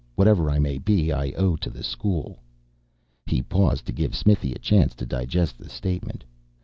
[0.15, 2.39] Whatever I may be, I owe to the School."
[3.27, 6.23] He paused to give Smithy a chance to digest the statement.